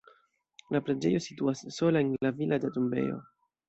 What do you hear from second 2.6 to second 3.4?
tombejo.